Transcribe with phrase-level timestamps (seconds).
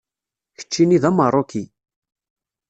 [0.57, 1.63] Keččini d Ameṛṛuki.